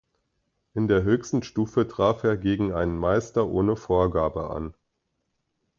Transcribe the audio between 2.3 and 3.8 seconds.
gegen einen Meister ohne